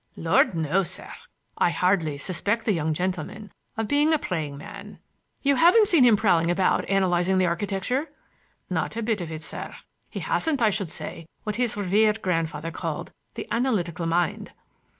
"Lord, 0.15 0.55
no, 0.55 0.81
sir! 0.81 1.11
I 1.59 1.69
hardly 1.69 2.17
suspect 2.17 2.65
the 2.65 2.71
young 2.71 2.91
gentleman 2.91 3.51
of 3.77 3.87
being 3.87 4.13
a 4.15 4.17
praying 4.17 4.57
man." 4.57 4.97
"You 5.43 5.57
haven't 5.57 5.87
seen 5.89 6.03
him 6.03 6.15
prowling 6.15 6.49
about 6.49 6.89
analyzing 6.89 7.37
the 7.37 7.45
architecture—" 7.45 8.09
"Not 8.67 8.95
a 8.97 9.03
bit 9.03 9.21
of 9.21 9.31
it, 9.31 9.43
sir. 9.43 9.75
He 10.09 10.21
hasn't, 10.21 10.59
I 10.59 10.71
should 10.71 10.89
say, 10.89 11.27
what 11.43 11.57
his 11.57 11.77
revered 11.77 12.23
grandfather 12.23 12.71
called 12.71 13.11
the 13.35 13.47
analytical 13.51 14.07
mind." 14.07 14.53